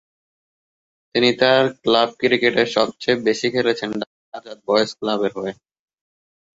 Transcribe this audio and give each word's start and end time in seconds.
তিনি 1.15 1.29
তার 1.41 1.63
ক্লাব 1.81 2.09
ক্রিকেটের 2.19 2.67
সবচেয়ে 2.77 3.23
বেশি 3.27 3.47
খেলেছেন 3.55 3.89
ঢাকা 4.01 4.35
আজাদ 4.37 4.57
বয়েজ 4.67 4.89
ক্লাবের 4.99 5.31
হয়ে। 5.37 5.53